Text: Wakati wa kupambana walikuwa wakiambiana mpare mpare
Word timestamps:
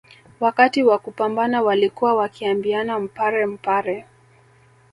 Wakati 0.39 0.83
wa 0.83 0.97
kupambana 0.99 1.61
walikuwa 1.61 2.15
wakiambiana 2.15 2.99
mpare 2.99 3.45
mpare 3.45 4.05